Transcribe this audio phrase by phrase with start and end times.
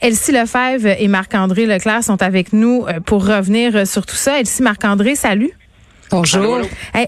[0.00, 4.38] Elsie Lefebvre et Marc-André Leclerc sont avec nous euh, pour revenir euh, sur tout ça.
[4.38, 5.50] Elsie, Marc-André, salut.
[6.10, 6.60] Bonjour.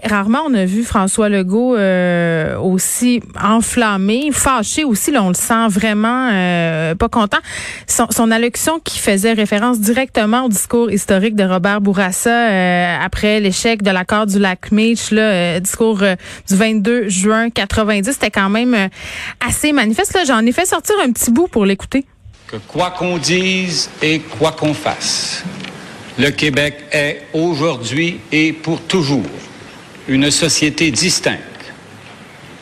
[0.03, 5.11] rarement on a vu François Legault euh, aussi enflammé, fâché aussi.
[5.11, 6.29] Là, on le sent vraiment
[6.95, 7.37] pas content.
[7.87, 13.91] Son, allocution qui faisait référence directement au discours historique de Robert Bourassa après l'échec de
[13.91, 18.75] l'accord du lac Meech, le discours du 22 juin 90, c'était quand même
[19.45, 20.17] assez manifeste.
[20.27, 22.05] J'en ai fait sortir un petit bout pour l'écouter
[22.49, 25.43] que quoi qu'on dise et quoi qu'on fasse,
[26.19, 29.23] le Québec est aujourd'hui et pour toujours
[30.09, 31.73] une société distincte,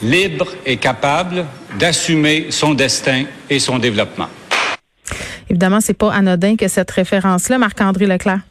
[0.04, 1.44] libre et capable
[1.80, 4.28] d'assumer son destin et son développement.
[5.50, 8.42] Évidemment, c'est pas anodin que cette référence-là, Marc-André Leclerc.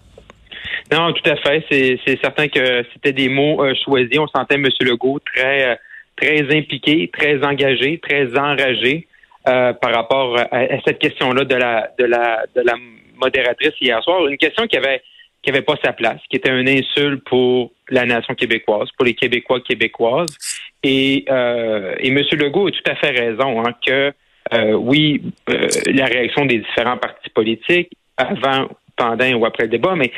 [0.92, 1.64] Non, tout à fait.
[1.70, 4.18] C'est certain que c'était des mots euh, choisis.
[4.18, 4.66] On sentait M.
[4.80, 5.74] Legault très, euh,
[6.16, 9.06] très impliqué, très engagé, très enragé.
[9.48, 12.74] Euh, par rapport à, cette question-là de la, de, la, de la
[13.16, 14.26] modératrice hier soir.
[14.26, 15.02] Une question qui avait
[15.46, 19.14] qui avait pas sa place, qui était un insulte pour la nation québécoise, pour les
[19.14, 20.36] Québécois québécoises.
[20.82, 22.20] Et, euh, et M.
[22.32, 24.12] Legault a tout à fait raison hein, que
[24.54, 29.94] euh, oui, euh, la réaction des différents partis politiques avant, pendant ou après le débat,
[29.94, 30.10] mais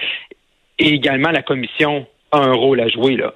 [0.79, 3.33] également la commission a un rôle à jouer là.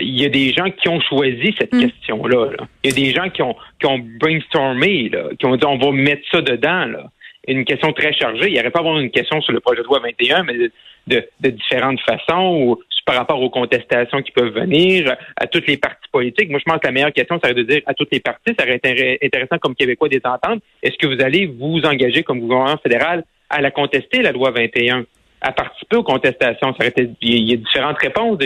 [0.00, 1.80] il y a des gens qui ont choisi cette hmm.
[1.80, 2.50] question-là.
[2.84, 5.78] Il y a des gens qui ont qui ont brainstormé, là, qui ont dit on
[5.78, 6.86] va mettre ça dedans.
[6.86, 7.10] Là.
[7.48, 8.48] Une question très chargée.
[8.48, 10.70] Il n'y aurait pas avoir une question sur le projet de loi 21, mais
[11.06, 15.76] de, de, différentes façons ou par rapport aux contestations qui peuvent venir, à toutes les
[15.76, 16.50] partis politiques.
[16.50, 18.52] Moi, je pense que la meilleure question, ça serait de dire à toutes les parties,
[18.58, 22.40] ça aurait été intéressant comme Québécois des ententes, est-ce que vous allez vous engager comme
[22.40, 25.06] gouvernement fédéral à la contester, la loi 21?
[25.40, 26.74] à participer aux contestations.
[26.80, 26.86] Ça
[27.20, 28.38] il y a différentes réponses.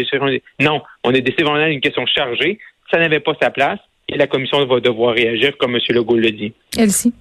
[0.58, 2.58] Non, on est décidé vraiment une question chargée.
[2.92, 3.78] Ça n'avait pas sa place
[4.08, 5.80] et la commission va devoir réagir comme M.
[5.90, 6.52] Legault le dit.
[6.76, 7.14] Elsie.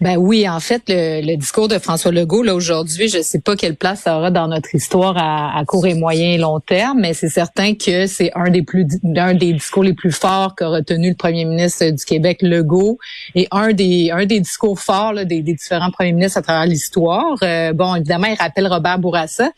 [0.00, 3.54] Ben oui, en fait, le, discours de François Legault là aujourd'hui, je ne sais pas
[3.54, 7.12] quelle place ça aura dans notre histoire à, court et moyen et long terme, mais
[7.12, 8.86] c'est certain que c'est un des plus
[9.16, 12.98] un des discours les plus forts qu'a retenu le Premier ministre du Québec, Legault,
[13.34, 17.36] et un des un des discours forts des, différents premiers ministres à travers l'histoire.
[17.42, 19.50] Euh, bon, évidemment, il rappelle Robert Bourassa,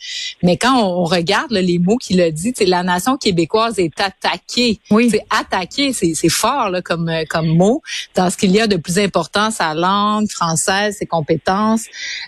[0.43, 4.81] mais quand on, regarde les mots qu'il a dit, la nation québécoise est attaquée.
[4.91, 5.09] Oui.
[5.11, 7.81] C'est attaqué, c'est fort là, comme comme mot
[8.17, 11.87] dans ce qu'il y a de plus important, sa langue française, ses compétences.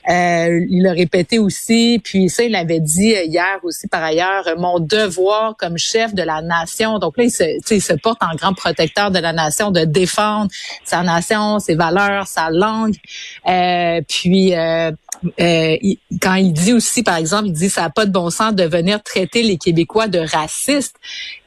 [0.08, 4.78] Euh, il l'a répété aussi, puis ça, il l'avait dit hier aussi par ailleurs, mon
[4.78, 6.98] devoir comme chef de la nation.
[6.98, 7.44] Donc là, il se,
[7.74, 10.50] il se porte en grand protecteur de la nation, de défendre
[10.84, 12.94] sa nation, ses valeurs, sa langue.
[13.46, 14.92] Euh, puis euh,
[15.40, 15.76] euh,
[16.20, 18.64] quand il dit aussi, par exemple, il dit ça n'a pas de bon sens de
[18.64, 20.96] venir traiter les Québécois de racistes.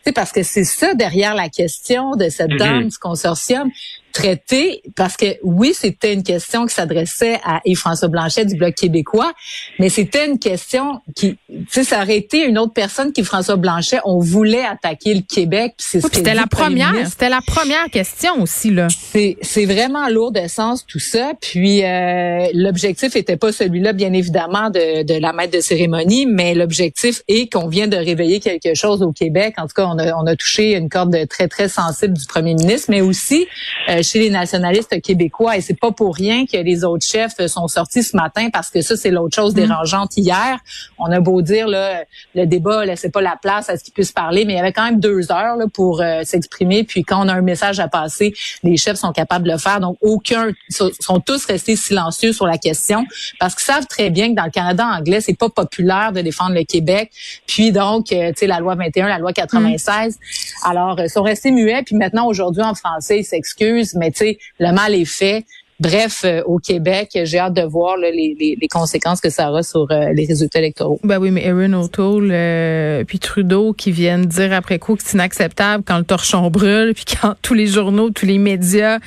[0.03, 2.57] C'est parce que c'est ça derrière la question de cette mm-hmm.
[2.57, 3.69] dame du consortium
[4.17, 9.31] traité parce que oui, c'était une question qui s'adressait à Yves-François Blanchet du Bloc québécois,
[9.79, 13.57] mais c'était une question qui, tu sais, ça aurait été une autre personne qui François
[13.57, 15.75] Blanchet, on voulait attaquer le Québec.
[15.77, 18.87] c'est c'était la première, c'était la première question aussi là.
[18.89, 21.33] C'est c'est vraiment lourd de sens tout ça.
[21.39, 26.53] Puis euh, l'objectif était pas celui-là, bien évidemment, de, de la maître de cérémonie, mais
[26.53, 29.55] l'objectif est qu'on vient de réveiller quelque chose au Québec.
[29.57, 32.53] En tout cas, on a on a touché une corde très très sensible du premier
[32.53, 33.47] ministre, mais aussi
[33.89, 35.57] euh, chez les nationalistes québécois.
[35.57, 38.81] Et c'est pas pour rien que les autres chefs sont sortis ce matin parce que
[38.81, 39.57] ça, c'est l'autre chose mm.
[39.57, 40.59] dérangeante hier.
[40.97, 42.03] On a beau dire, là,
[42.35, 44.73] le débat laissait pas la place à ce qu'ils puissent parler, mais il y avait
[44.73, 46.83] quand même deux heures là, pour euh, s'exprimer.
[46.83, 49.79] Puis quand on a un message à passer, les chefs sont capables de le faire.
[49.79, 53.05] Donc, aucun sont tous restés silencieux sur la question
[53.39, 56.55] parce qu'ils savent très bien que dans le Canada anglais, c'est pas populaire de défendre
[56.55, 57.11] le Québec.
[57.45, 60.15] Puis donc, euh, tu sais, la loi 21, la loi 96.
[60.15, 60.69] Mm.
[60.69, 61.83] Alors, ils sont restés muets.
[61.83, 65.45] Puis maintenant, aujourd'hui, en français, ils s'excusent mais tu sais, le mal est fait.
[65.79, 69.85] Bref, euh, au Québec, j'ai hâte de voir les, les, conséquences que ça aura sur
[69.91, 70.99] euh, les résultats électoraux.
[71.03, 75.13] Ben oui, mais Erin O'Toole euh, puis Trudeau qui viennent dire après coup que c'est
[75.13, 78.97] inacceptable quand le torchon brûle, puis quand tous les journaux, tous les médias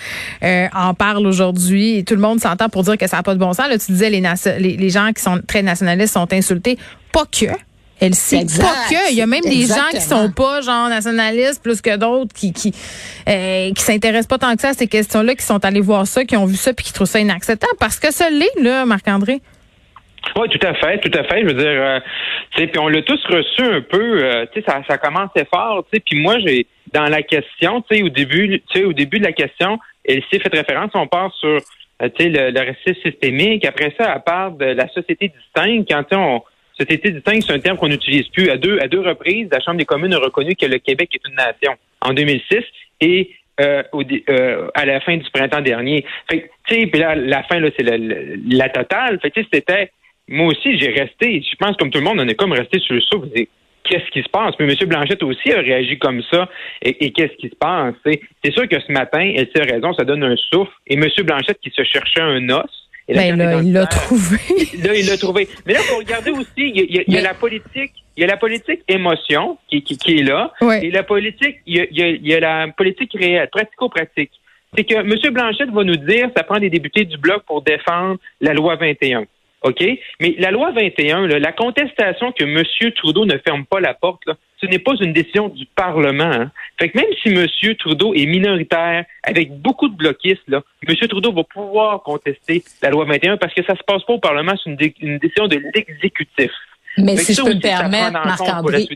[0.42, 3.40] en parlent aujourd'hui, et tout le monde s'entend pour dire que ça n'a pas de
[3.40, 3.66] bon sens.
[3.84, 4.22] Tu disais les,
[4.58, 6.78] les, les gens qui sont très nationalistes sont insultés.
[7.12, 7.46] Pas que.
[8.00, 9.12] Elle sait pas que.
[9.12, 12.52] Il y a même des gens qui sont pas genre nationalistes plus que d'autres qui
[12.52, 12.72] qui
[13.28, 16.24] euh, qui s'intéressent pas tant que ça à ces questions-là, qui sont allés voir ça,
[16.24, 19.40] qui ont vu ça puis qui trouvent ça inacceptable parce que ça l'est là, Marc-André.
[20.36, 21.40] Oui, tout à fait, tout à fait.
[21.42, 22.00] Je veux dire, euh,
[22.52, 24.22] tu sais, puis on l'a tous reçu un peu.
[24.22, 25.84] Euh, tu sais, ça, ça commençait fort.
[25.90, 28.92] Tu sais, puis moi, j'ai dans la question, tu sais, au début, tu sais, au
[28.92, 30.90] début de la question, elle s'est fait référence.
[30.94, 31.48] On part sur,
[32.02, 33.64] euh, tu sais, le, le racisme systémique.
[33.64, 36.42] Après ça, à part de la société distincte, quand on
[36.80, 38.48] Société distincte, c'est un terme qu'on n'utilise plus.
[38.48, 41.28] À deux, à deux reprises, la Chambre des communes a reconnu que le Québec est
[41.28, 42.64] une nation en 2006
[43.02, 43.30] et
[43.60, 43.82] euh,
[44.30, 46.06] euh, à la fin du printemps dernier.
[46.30, 49.18] Fait puis là, la fin, là, c'est la, totale.
[49.22, 49.90] C'était,
[50.28, 52.94] moi aussi, j'ai resté, je pense comme tout le monde, on est comme resté sur
[52.94, 53.28] le souffle.
[53.84, 54.54] Qu'est-ce qui se passe?
[54.58, 54.88] Mais M.
[54.88, 56.48] Blanchette aussi a réagi comme ça.
[56.80, 57.94] Et, qu'est-ce qui se passe?
[58.04, 60.72] C'est sûr que ce matin, elle a raison, ça donne un souffle.
[60.86, 61.04] Et M.
[61.24, 62.79] Blanchette qui se cherchait un os,
[63.14, 64.38] ben là, il l'a trouvé.
[64.82, 65.48] Là, il l'a trouvé.
[65.66, 68.80] Mais là, faut regarder aussi, il y a, la politique, il y a la politique
[68.88, 70.52] émotion qui, qui, qui est là,
[70.82, 74.32] et la politique, il y, a, il y a la politique réelle, pratico-pratique.
[74.76, 75.32] C'est que M.
[75.32, 79.24] Blanchette va nous dire, ça prend des députés du bloc pour défendre la loi 21.
[79.62, 79.84] OK?
[80.20, 82.62] Mais la loi 21, la contestation que M.
[82.96, 86.24] Trudeau ne ferme pas la porte, là, ce n'est pas une décision du Parlement.
[86.24, 86.50] Hein.
[86.78, 87.74] Fait que même si M.
[87.76, 90.96] Trudeau est minoritaire, avec beaucoup de bloquistes, là, M.
[91.08, 94.52] Trudeau va pouvoir contester la loi 21 parce que ça se passe pas au Parlement,
[94.62, 94.70] c'est
[95.00, 96.50] une, décision de l'exécutif.
[96.98, 98.86] Mais si je peux me permettre, Marc-André,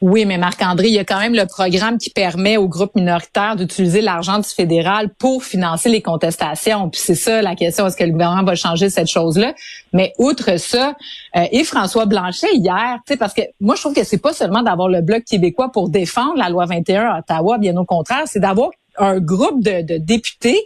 [0.00, 3.56] oui, mais Marc-André, il y a quand même le programme qui permet aux groupes minoritaires
[3.56, 6.88] d'utiliser l'argent du fédéral pour financer les contestations.
[6.88, 9.54] Puis c'est ça la question, est-ce que le gouvernement va changer cette chose-là?
[9.92, 10.94] Mais outre ça,
[11.36, 14.88] euh, et François Blanchet hier, parce que moi je trouve que c'est pas seulement d'avoir
[14.88, 18.70] le bloc québécois pour défendre la loi 21 à Ottawa, bien au contraire, c'est d'avoir
[18.98, 20.58] un groupe de, députés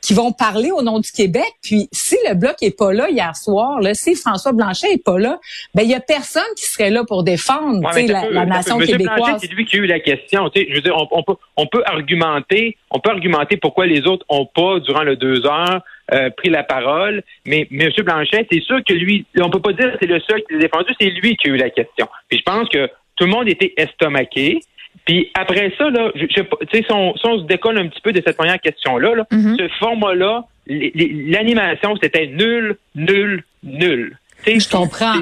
[0.00, 1.52] qui vont parler au nom du Québec.
[1.62, 5.18] Puis si le bloc est pas là hier soir, là, si François Blanchet est pas
[5.18, 5.38] là,
[5.74, 9.40] ben il y a personne qui serait là pour défendre la, nation québécoise.
[9.40, 10.50] C'est lui qui a eu la question.
[10.54, 14.46] Je veux dire, on, peut, on peut argumenter, on peut argumenter pourquoi les autres ont
[14.46, 15.82] pas durant le deux heures
[16.12, 17.22] euh, pris la parole.
[17.46, 17.90] Mais M.
[18.04, 20.60] Blanchet, c'est sûr que lui, on peut pas dire que c'est le seul qui l'a
[20.60, 22.08] défendu, c'est lui qui a eu la question.
[22.28, 24.60] Puis je pense que tout le monde était estomaqué.
[25.06, 26.42] Puis après ça, là, je, je,
[26.72, 29.58] si, on, si on se décolle un petit peu de cette première question-là, là, mm-hmm.
[29.58, 34.16] ce format-là, l'animation, c'était nul, nul, nul.
[34.46, 35.14] je comprends.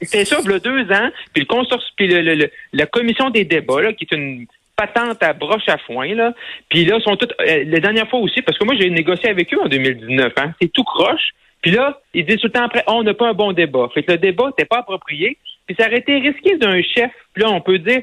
[0.00, 3.44] C'était ça, il y a deux ans, puis le consortium, puis le, la commission des
[3.44, 4.46] débats, là, qui est une
[4.76, 6.32] patente à broche à foin, là,
[6.68, 9.52] puis là, sont toutes, euh, la dernière fois aussi, parce que moi, j'ai négocié avec
[9.52, 11.30] eux en 2019, hein, c'est tout croche,
[11.62, 13.88] puis là, ils disent tout le temps après, oh, on n'a pas un bon débat.
[13.92, 15.36] Fait que le débat n'était pas approprié,
[15.66, 18.02] puis ça aurait été risqué d'un chef, puis là, on peut dire,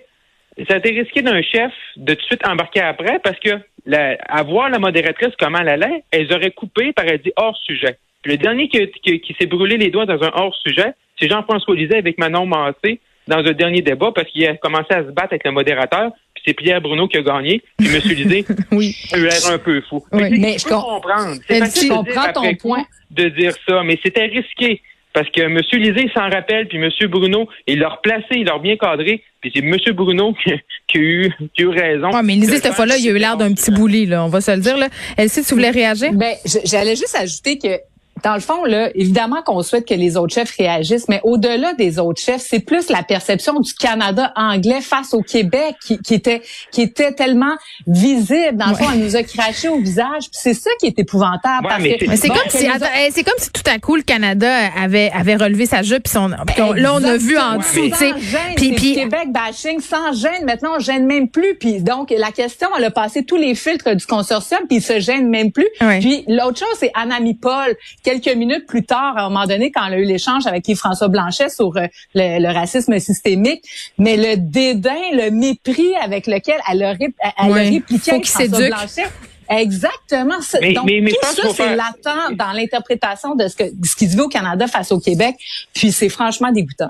[0.68, 4.18] ça a été risqué d'un chef de tout de suite embarquer après parce que la,
[4.28, 7.98] à voir la modératrice comment elle allait, elle aurait coupé par elle dit hors sujet.
[8.22, 11.76] Puis le dernier qui, qui, s'est brûlé les doigts dans un hors sujet, c'est Jean-François
[11.76, 15.34] Lisée avec Manon Massé dans un dernier débat parce qu'il a commencé à se battre
[15.34, 16.12] avec le modérateur.
[16.34, 17.62] Puis c'est Pierre Bruno qui a gagné.
[17.78, 18.02] Puis M.
[18.04, 18.96] Lisée oui.
[19.12, 20.04] a l'air un peu fou.
[20.12, 21.34] Oui, mais, je, comprends.
[21.48, 22.84] C'est facile de dire ton point.
[23.12, 24.82] de dire ça, mais c'était risqué.
[25.16, 25.58] Parce que M.
[25.82, 26.90] Lisée s'en rappelle, puis M.
[27.08, 29.78] Bruno, il l'a replacé, il l'a bien cadré, puis c'est M.
[29.94, 30.52] Bruno qui,
[30.98, 32.10] a eu, qui a eu raison.
[32.14, 34.42] Oui, mais Lisée, cette fois-là, il a eu l'air d'un petit bouli, là, on va
[34.42, 34.78] se le dire.
[34.78, 34.90] Là.
[35.18, 36.12] Elsie, tu voulais réagir?
[36.12, 36.36] Ben,
[36.66, 37.80] j'allais juste ajouter que
[38.26, 42.00] dans le fond, là, évidemment qu'on souhaite que les autres chefs réagissent, mais au-delà des
[42.00, 46.42] autres chefs, c'est plus la perception du Canada anglais face au Québec qui, qui était
[46.72, 47.56] qui était tellement
[47.86, 48.58] visible.
[48.58, 50.24] Dans le fond, elle nous a craché au visage.
[50.32, 51.68] C'est ça qui est épouvantable.
[51.80, 55.36] mais, c'est comme si eh, c'est comme si tout à coup le Canada avait avait
[55.36, 58.14] relevé sa jupe puis son là on a vu en dessous, tu sais.
[58.56, 60.46] Puis puis Québec bashing sans gêne.
[60.46, 61.54] Maintenant on gêne même plus.
[61.60, 65.00] Puis donc la question, elle a passé tous les filtres du consortium puis il se
[65.00, 65.68] gêne même plus.
[66.00, 67.78] Puis l'autre chose, c'est Anami Paul
[68.20, 71.08] quelques minutes plus tard, à un moment donné, quand elle a eu l'échange avec Yves-François
[71.08, 73.64] Blanchet sur euh, le, racisme systémique,
[73.98, 79.06] mais le dédain, le mépris avec lequel elle a, elle a répliqué Yves-François Blanchet.
[79.50, 80.38] Exactement.
[80.74, 84.28] Donc, tout ça, c'est latent dans l'interprétation de ce, que, ce qui se vit au
[84.28, 85.36] Canada face au Québec.
[85.74, 86.90] Puis, c'est franchement dégoûtant.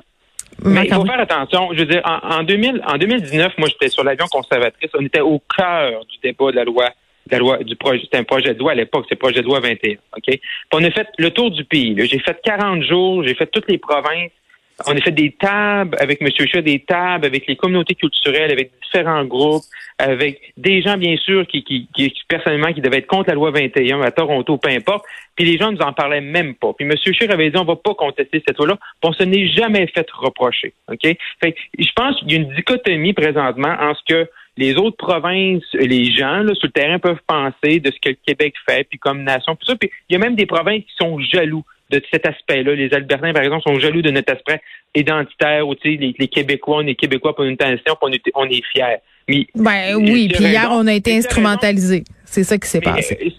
[0.64, 1.70] Mais il faut faire attention.
[1.74, 4.90] Je veux dire, en, en, 2000, en 2019, moi, j'étais sur l'avion conservatrice.
[4.98, 6.92] On était au cœur du débat de la loi
[7.32, 9.60] la loi du projet, c'était un projet de loi à l'époque, c'est projet de loi
[9.60, 9.96] 21.
[10.18, 10.40] OK?
[10.74, 11.96] on a fait le tour du pays.
[11.98, 14.32] J'ai fait 40 jours, j'ai fait toutes les provinces.
[14.86, 16.28] On a fait des tables avec M.
[16.52, 19.64] Chat, des tables avec les communautés culturelles, avec différents groupes,
[19.98, 23.52] avec des gens, bien sûr, qui, qui, qui personnellement, qui devaient être contre la loi
[23.52, 25.06] 21 à Toronto, peu importe.
[25.36, 26.74] Puis les gens nous en parlaient même pas.
[26.74, 26.92] Puis M.
[26.98, 28.78] Scheer avait dit, on va pas contester cette loi-là.
[29.02, 30.74] Puis on se n'est jamais fait reprocher.
[30.92, 31.16] OK?
[31.42, 35.64] Fait je pense qu'il y a une dichotomie présentement en ce que les autres provinces,
[35.74, 38.98] les gens là, sur le terrain peuvent penser de ce que le Québec fait, puis
[38.98, 39.76] comme nation, tout ça.
[39.76, 42.74] Puis il y a même des provinces qui sont jaloux de cet aspect-là.
[42.74, 44.62] Les Albertains, par exemple, sont jaloux de notre aspect
[44.96, 48.98] identitaire, où les, les Québécois, on est Québécois pour une nation, puis on est, fiers.
[49.28, 52.04] Mais, ben oui, puis hier, on a été instrumentalisé.
[52.26, 53.18] C'est ça qui s'est passé.
[53.22, 53.30] Euh,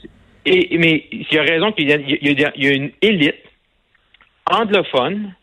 [0.45, 3.35] et, mais il y a raison qu'il y, y, a une élite
[4.51, 5.35] anglophone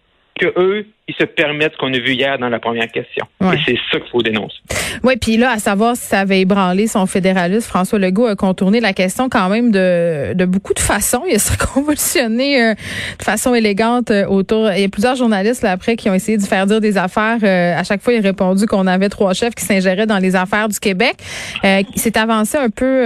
[0.43, 3.25] que eux, ils se permettent ce qu'on a vu hier dans la première question.
[3.41, 4.55] Et c'est ça qu'il faut dénoncer.
[5.03, 8.79] Oui, puis là, à savoir si ça avait ébranlé son fédéralisme, François Legault a contourné
[8.79, 11.23] la question quand même de, de beaucoup de façons.
[11.29, 12.73] Il s'est convulsionné euh,
[13.19, 14.71] de façon élégante euh, autour.
[14.71, 17.39] Il y a plusieurs journalistes là, après qui ont essayé de faire dire des affaires.
[17.43, 20.37] Euh, à chaque fois, il a répondu qu'on avait trois chefs qui s'ingéraient dans les
[20.37, 21.15] affaires du Québec.
[21.63, 23.03] il s'est avancé un peu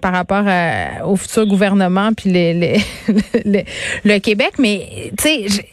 [0.00, 0.44] par rapport
[1.06, 2.76] au futur gouvernement puis les, les,
[4.04, 5.64] le Québec, mais tu sais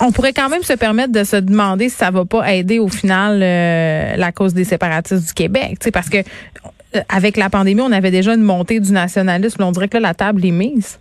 [0.00, 2.88] on pourrait quand même se permettre de se demander si ça va pas aider au
[2.88, 7.92] final euh, la cause des séparatistes du Québec, parce que euh, avec la pandémie, on
[7.92, 9.62] avait déjà une montée du nationalisme.
[9.62, 10.98] On dirait que là, la table est mise.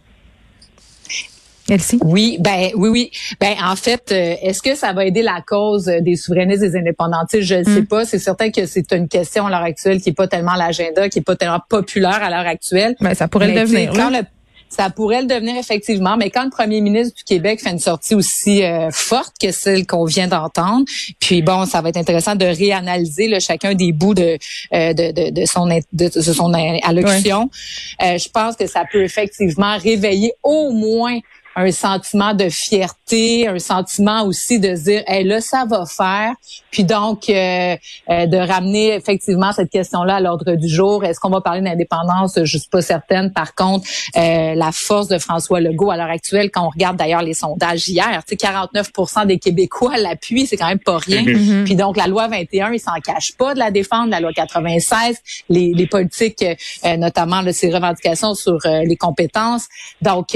[1.68, 1.98] Elsie?
[2.04, 3.12] Oui, ben oui, oui.
[3.40, 7.44] Ben en fait, euh, est-ce que ça va aider la cause des souverainistes des indépendantistes?
[7.44, 7.88] Je ne sais hmm.
[7.88, 8.06] pas.
[8.06, 11.20] C'est certain que c'est une question à l'heure actuelle qui est pas tellement l'agenda, qui
[11.20, 12.96] est pas tellement populaire à l'heure actuelle.
[13.02, 13.94] Ben, ça pourrait le devenir.
[14.76, 18.14] Ça pourrait le devenir effectivement, mais quand le premier ministre du Québec fait une sortie
[18.14, 20.86] aussi euh, forte que celle qu'on vient d'entendre,
[21.22, 24.38] puis bon, ça va être intéressant de réanalyser là, chacun des bouts de,
[24.74, 27.50] euh, de, de, de, son de, son allocution.
[28.04, 31.20] Euh, je pense que ça peut effectivement réveiller au moins
[31.56, 36.34] un sentiment de fierté, un sentiment aussi de dire, hey, là, ça va faire.
[36.70, 37.78] Puis donc, euh,
[38.10, 41.06] euh, de ramener effectivement cette question-là à l'ordre du jour.
[41.06, 42.38] Est-ce qu'on va parler d'indépendance?
[42.44, 43.32] Je suis pas certaine.
[43.32, 47.22] Par contre, euh, la force de François Legault à l'heure actuelle, quand on regarde d'ailleurs
[47.22, 48.92] les sondages hier, 49
[49.26, 51.24] des Québécois l'appuient, c'est quand même pas rien.
[51.24, 51.38] Mm-hmm.
[51.38, 51.64] Mm-hmm.
[51.64, 54.10] Puis donc, la loi 21, il s'en cache pas de la défendre.
[54.10, 56.44] La loi 96, les, les politiques,
[56.98, 59.68] notamment là, ses revendications sur les compétences.
[60.02, 60.36] Donc,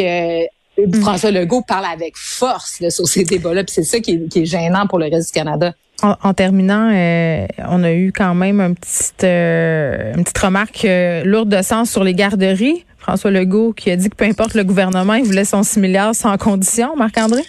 [0.88, 1.02] Mm.
[1.02, 5.00] François Legault parle avec force sur ces débats-là, puis c'est ça qui est, gênant pour
[5.00, 5.74] le reste du Canada.
[6.02, 11.26] En, terminant, euh, on a eu quand même un petit, euh, une petite remarque euh,
[11.26, 12.86] lourde de sens sur les garderies.
[12.98, 16.16] François Legault qui a dit que peu importe le gouvernement, il voulait son 6 milliards
[16.16, 17.42] sans condition, Marc-André?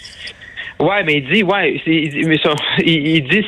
[0.81, 2.41] Ouais, mais il dit, ouais, mais
[2.85, 3.45] il, dit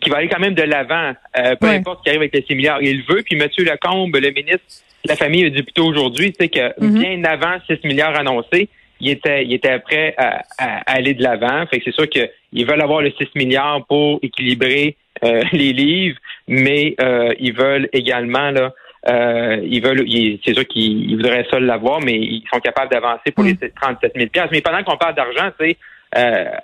[0.00, 1.12] qu'il va aller quand même de l'avant,
[1.60, 2.82] peu importe ce qui arrive avec les 6 milliards.
[2.82, 3.48] Il veut, puis M.
[3.64, 6.98] Lacombe, le ministre de la Famille, a dit plutôt aujourd'hui, c'est que mm-hmm.
[7.00, 8.68] bien avant 6 milliards annoncés,
[9.00, 10.42] il était, il était prêt à,
[10.86, 11.66] aller de l'avant.
[11.66, 16.18] Fait que c'est sûr qu'ils veulent avoir le 6 milliards pour équilibrer euh, les livres,
[16.48, 18.72] mais euh, ils veulent également là.
[19.08, 20.04] Euh, ils veulent,
[20.44, 24.20] c'est sûr qu'ils voudraient ça l'avoir, mais ils sont capables d'avancer pour les 37 mm.
[24.34, 25.76] 000 Mais pendant qu'on parle d'argent, tu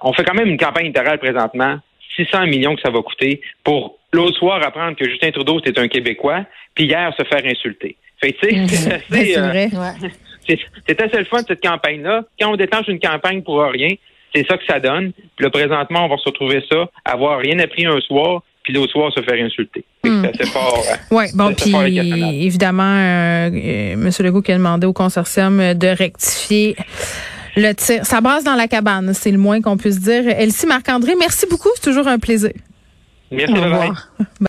[0.03, 1.79] on fait quand même une campagne électorale présentement,
[2.17, 5.89] 600 millions que ça va coûter pour l'autre soir apprendre que Justin Trudeau c'est un
[5.89, 7.97] Québécois, puis hier se faire insulter.
[8.21, 9.69] Fait tu sais, c'est vrai.
[10.47, 12.25] C'est assez le fun de cette campagne-là.
[12.41, 13.95] Quand on déclenche une campagne pour rien,
[14.35, 15.13] c'est ça que ça donne.
[15.37, 18.93] Puis là, présentement, on va se retrouver ça, avoir rien appris un soir, puis l'autre
[18.93, 19.85] soir se faire insulter.
[20.05, 20.25] Hmm.
[20.35, 20.83] C'est fort.
[20.91, 20.97] Hein.
[21.11, 24.11] Oui, bon, puis évidemment, euh, euh, M.
[24.21, 26.77] Legault qui a demandé au consortium de rectifier
[27.57, 28.05] le tir.
[28.05, 30.29] Ça brasse dans la cabane, c'est le moins qu'on puisse dire.
[30.29, 32.53] Elsie Marc-André, merci beaucoup, c'est toujours un plaisir.
[33.31, 33.91] Merci, bye